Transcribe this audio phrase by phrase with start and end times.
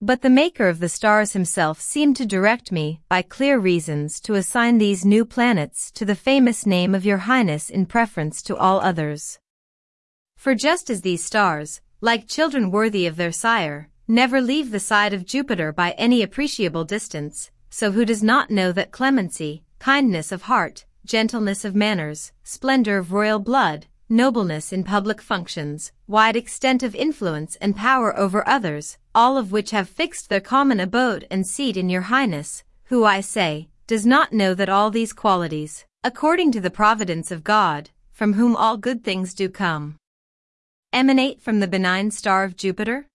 [0.00, 4.34] But the maker of the stars himself seemed to direct me, by clear reasons, to
[4.34, 8.78] assign these new planets to the famous name of your highness in preference to all
[8.80, 9.40] others.
[10.36, 15.12] For just as these stars, like children worthy of their sire, never leave the side
[15.12, 20.42] of Jupiter by any appreciable distance, so who does not know that clemency, kindness of
[20.42, 26.94] heart, gentleness of manners, splendor of royal blood, nobleness in public functions, wide extent of
[26.94, 31.76] influence and power over others, all of which have fixed their common abode and seat
[31.76, 36.60] in your highness, who I say, does not know that all these qualities, according to
[36.60, 39.96] the providence of God, from whom all good things do come,
[40.92, 43.06] emanate from the benign star of Jupiter?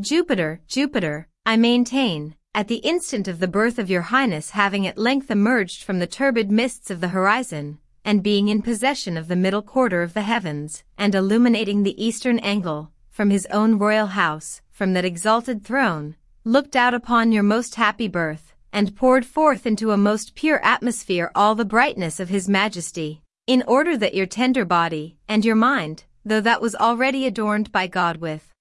[0.00, 4.98] Jupiter, Jupiter, I maintain, at the instant of the birth of your highness having at
[4.98, 9.36] length emerged from the turbid mists of the horizon, and being in possession of the
[9.36, 14.60] middle quarter of the heavens, and illuminating the eastern angle, from his own royal house,
[14.70, 19.92] from that exalted throne, looked out upon your most happy birth, and poured forth into
[19.92, 24.64] a most pure atmosphere all the brightness of his majesty, in order that your tender
[24.64, 28.52] body, and your mind, though that was already adorned by God with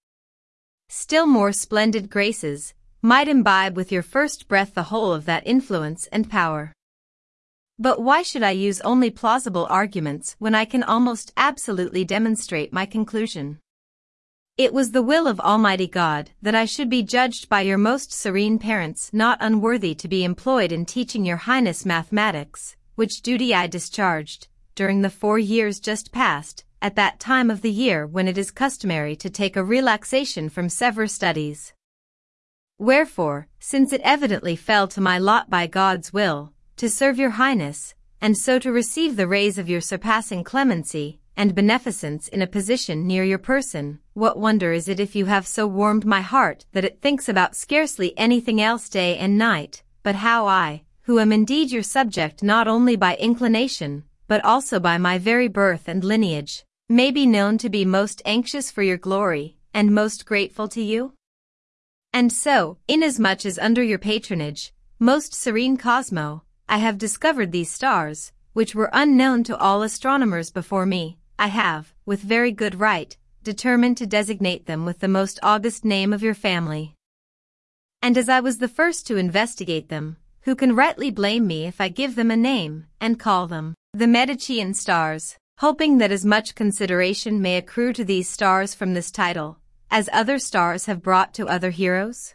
[0.88, 6.08] still more splendid graces, might imbibe with your first breath the whole of that influence
[6.08, 6.72] and power.
[7.80, 12.86] But why should I use only plausible arguments when I can almost absolutely demonstrate my
[12.86, 13.60] conclusion?
[14.56, 18.14] It was the will of Almighty God that I should be judged by your most
[18.14, 23.66] serene parents not unworthy to be employed in teaching your highness mathematics, which duty I
[23.66, 28.38] discharged, during the four years just past, at that time of the year when it
[28.38, 31.74] is customary to take a relaxation from sever studies.
[32.78, 37.94] Wherefore, since it evidently fell to my lot by God's will, to serve your highness,
[38.22, 43.08] and so to receive the rays of your surpassing clemency, and beneficence in a position
[43.08, 46.86] near your person, what wonder is it if you have so warmed my heart that
[46.86, 51.72] it thinks about scarcely anything else day and night, but how I, who am indeed
[51.72, 57.12] your subject not only by inclination, but also by my very birth and lineage, may
[57.12, 61.14] be known to be most anxious for your glory, and most grateful to you?
[62.14, 68.32] And so, inasmuch as under your patronage, most serene Cosmo, I have discovered these stars,
[68.54, 73.98] which were unknown to all astronomers before me, I have, with very good right, determined
[73.98, 76.96] to designate them with the most august name of your family.
[78.02, 81.80] And as I was the first to investigate them, who can rightly blame me if
[81.80, 85.38] I give them a name, and call them the Medicean stars?
[85.60, 89.60] hoping that as much consideration may accrue to these stars from this title,
[89.92, 92.34] as other stars have brought to other heroes?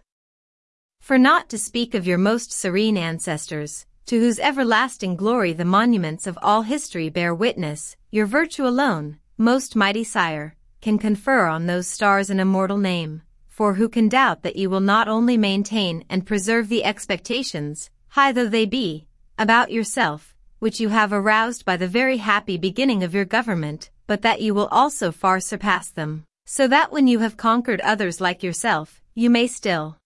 [1.01, 6.27] For not to speak of your most serene ancestors, to whose everlasting glory the monuments
[6.27, 11.87] of all history bear witness, your virtue alone, most mighty sire, can confer on those
[11.87, 16.25] stars an immortal name, for who can doubt that you will not only maintain and
[16.25, 19.07] preserve the expectations, high though they be,
[19.39, 24.23] about yourself, which you have aroused by the very happy beginning of your government, but
[24.23, 28.43] that you will also far surpass them, so that when you have conquered others like
[28.43, 29.99] yourself, you may still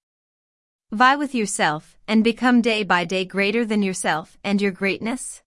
[0.90, 5.42] vie with yourself and become day by day greater than yourself and your greatness?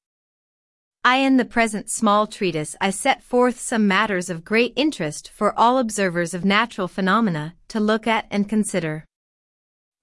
[1.04, 5.54] I in the present small treatise I set forth some matters of great interest for
[5.58, 9.06] all observers of natural phenomena to look at and consider.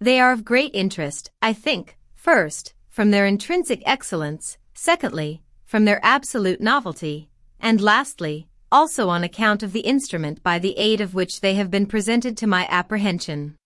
[0.01, 5.99] They are of great interest, I think, first, from their intrinsic excellence, secondly, from their
[6.05, 11.41] absolute novelty, and lastly, also on account of the instrument by the aid of which
[11.41, 13.57] they have been presented to my apprehension.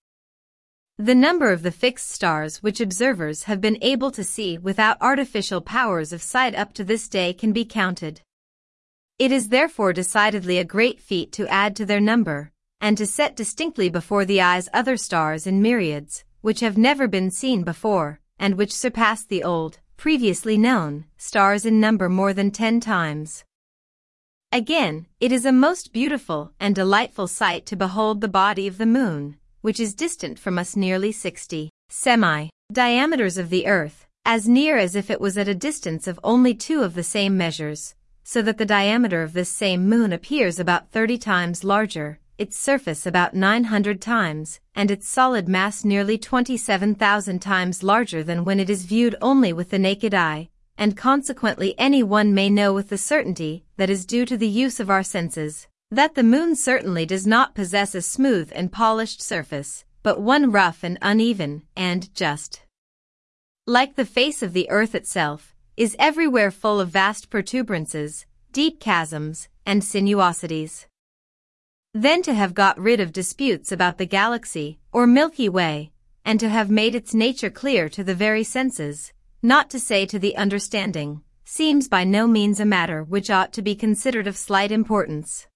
[0.99, 5.61] The number of the fixed stars which observers have been able to see without artificial
[5.61, 8.23] powers of sight up to this day can be counted.
[9.19, 13.37] It is therefore decidedly a great feat to add to their number, and to set
[13.37, 18.55] distinctly before the eyes other stars in myriads, which have never been seen before, and
[18.55, 23.45] which surpass the old, previously known, stars in number more than 10 times.
[24.51, 28.87] Again, it is a most beautiful and delightful sight to behold the body of the
[28.87, 34.95] moon, which is distant from us nearly 60 semi-diameters of the earth, as near as
[34.95, 38.59] if it was at a distance of only two of the same measures, so that
[38.59, 44.01] the diameter of this same moon appears about 30 times larger, its surface about 900
[44.01, 49.53] times, and its solid mass nearly 27,000 times larger than when it is viewed only
[49.53, 50.49] with the naked eye,
[50.79, 54.79] and consequently any one may know with the certainty that is due to the use
[54.79, 59.85] of our senses, that the moon certainly does not possess a smooth and polished surface,
[60.03, 62.63] but one rough and uneven, and just.
[63.67, 69.49] Like the face of the earth itself, is everywhere full of vast protuberances, deep chasms,
[69.65, 70.87] and sinuosities.
[71.93, 75.93] Then to have got rid of disputes about the galaxy, or Milky Way,
[76.25, 79.13] and to have made its nature clear to the very senses,
[79.43, 83.63] not to say to the understanding, seems by no means a matter which ought to
[83.63, 85.47] be considered of slight importance.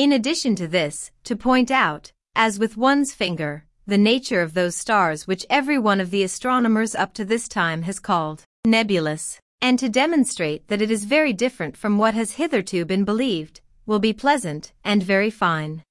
[0.00, 4.74] In addition to this, to point out, as with one's finger, the nature of those
[4.74, 9.78] stars which every one of the astronomers up to this time has called nebulous, and
[9.78, 14.14] to demonstrate that it is very different from what has hitherto been believed, will be
[14.14, 15.84] pleasant and very fine.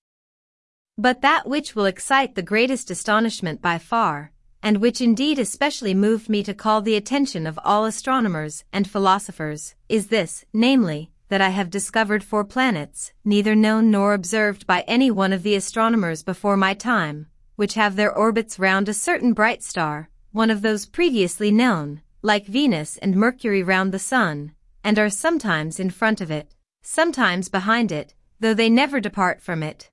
[0.97, 4.31] But that which will excite the greatest astonishment by far,
[4.63, 9.75] and which indeed especially moved me to call the attention of all astronomers and philosophers,
[9.87, 15.09] is this, namely, that I have discovered four planets, neither known nor observed by any
[15.09, 19.63] one of the astronomers before my time, which have their orbits round a certain bright
[19.63, 24.53] star, one of those previously known, like Venus and Mercury round the Sun,
[24.83, 29.61] and are sometimes in front of it, sometimes behind it, though they never depart from
[29.61, 29.91] it.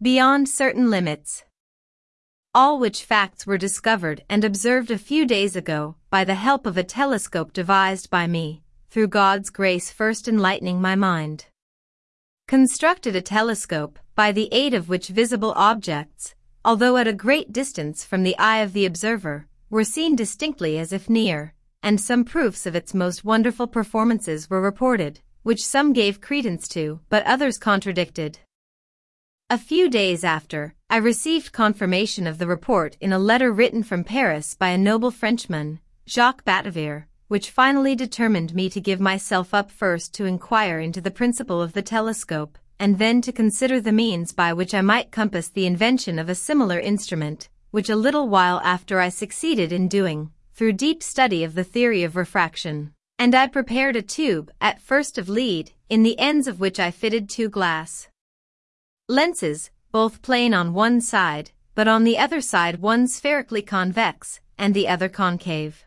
[0.00, 1.44] Beyond certain limits.
[2.54, 6.76] All which facts were discovered and observed a few days ago by the help of
[6.76, 8.62] a telescope devised by me,
[8.92, 11.46] through God's grace first enlightening my mind.
[12.46, 18.04] Constructed a telescope, by the aid of which visible objects, although at a great distance
[18.04, 22.66] from the eye of the observer, were seen distinctly as if near, and some proofs
[22.66, 28.40] of its most wonderful performances were reported, which some gave credence to, but others contradicted.
[29.48, 34.04] A few days after, I received confirmation of the report in a letter written from
[34.04, 39.70] Paris by a noble Frenchman, Jacques Badovere, which finally determined me to give myself up
[39.70, 44.34] first to inquire into the principle of the telescope, and then to consider the means
[44.34, 48.60] by which I might compass the invention of a similar instrument, which a little while
[48.62, 52.92] after I succeeded in doing, through deep study of the theory of refraction.
[53.18, 56.90] And I prepared a tube, at first of lead, in the ends of which I
[56.90, 58.08] fitted two glass
[59.08, 64.74] lenses, both plane on one side, but on the other side one spherically convex, and
[64.74, 65.86] the other concave.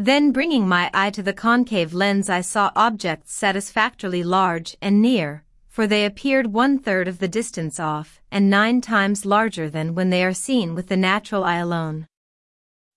[0.00, 5.42] Then bringing my eye to the concave lens I saw objects satisfactorily large and near,
[5.66, 10.22] for they appeared one-third of the distance off, and nine times larger than when they
[10.22, 12.06] are seen with the natural eye alone.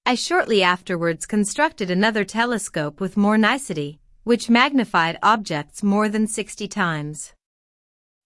[0.05, 6.67] I shortly afterwards constructed another telescope with more nicety, which magnified objects more than sixty
[6.67, 7.33] times.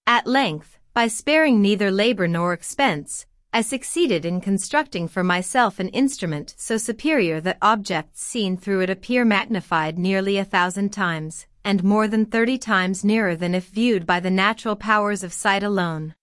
[0.05, 5.87] At length, by sparing neither labor nor expense, I succeeded in constructing for myself an
[5.87, 11.81] instrument so superior that objects seen through it appear magnified nearly a thousand times, and
[11.81, 16.15] more than 30 times nearer than if viewed by the natural powers of sight alone.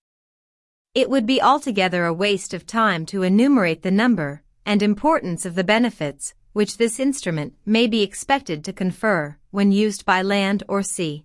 [0.95, 5.55] It would be altogether a waste of time to enumerate the number and importance of
[5.55, 10.83] the benefits which this instrument may be expected to confer when used by land or
[10.83, 11.25] sea.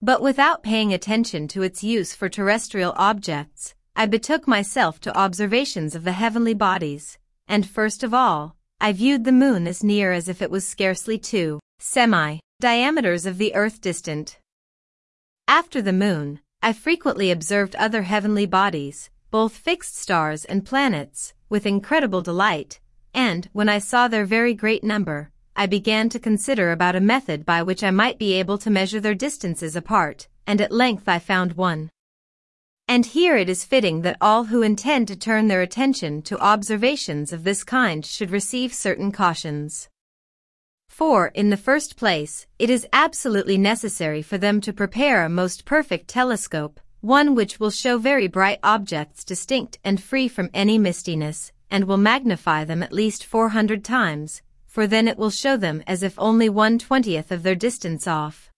[0.00, 5.94] But without paying attention to its use for terrestrial objects, I betook myself to observations
[5.94, 10.28] of the heavenly bodies, and first of all, I viewed the moon as near as
[10.28, 14.38] if it was scarcely two semi Diameters of the Earth distant.
[15.48, 21.64] After the Moon, I frequently observed other heavenly bodies, both fixed stars and planets, with
[21.64, 22.78] incredible delight,
[23.14, 27.46] and, when I saw their very great number, I began to consider about a method
[27.46, 31.18] by which I might be able to measure their distances apart, and at length I
[31.18, 31.88] found one.
[32.90, 37.32] And here it is fitting that all who intend to turn their attention to observations
[37.32, 39.88] of this kind should receive certain cautions.
[40.88, 45.64] For, in the first place, it is absolutely necessary for them to prepare a most
[45.64, 51.52] perfect telescope, one which will show very bright objects distinct and free from any mistiness,
[51.70, 56.02] and will magnify them at least 400 times, for then it will show them as
[56.02, 58.50] if only one twentieth of their distance off.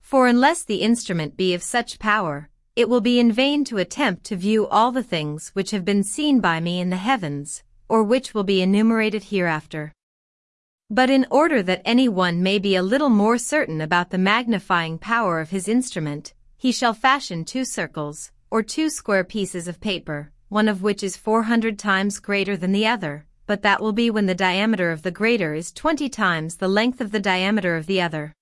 [0.00, 4.24] For unless the instrument be of such power, it will be in vain to attempt
[4.24, 8.02] to view all the things which have been seen by me in the heavens, or
[8.02, 9.92] which will be enumerated hereafter.
[10.90, 14.98] But in order that any one may be a little more certain about the magnifying
[14.98, 20.32] power of his instrument, he shall fashion two circles, or two square pieces of paper,
[20.48, 24.26] one of which is 400 times greater than the other, but that will be when
[24.26, 28.00] the diameter of the greater is 20 times the length of the diameter of the
[28.00, 28.32] other.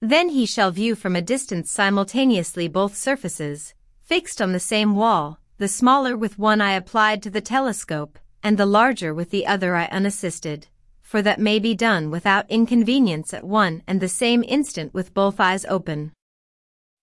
[0.00, 5.40] Then he shall view from a distance simultaneously both surfaces, fixed on the same wall,
[5.58, 9.74] the smaller with one eye applied to the telescope, and the larger with the other
[9.74, 10.68] eye unassisted
[11.06, 15.38] for that may be done without inconvenience at one and the same instant with both
[15.38, 16.12] eyes open.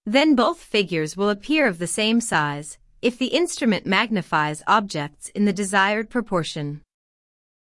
[0.06, 5.46] Then both figures will appear of the same size, if the instrument magnifies objects in
[5.46, 6.82] the desired proportion.